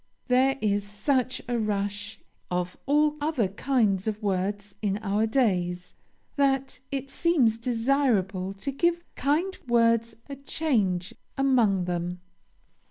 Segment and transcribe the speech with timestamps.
[0.29, 2.19] There is such a rush
[2.49, 5.93] of all other kinds of words in our days,
[6.37, 12.19] that it seems desirable to give kind words a change among them.